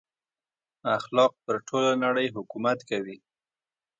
اخلاق 0.97 1.33
پر 1.43 1.55
ټوله 1.67 1.91
نړۍ 2.03 2.27
حکومت 2.35 2.79
کوي. 2.89 3.17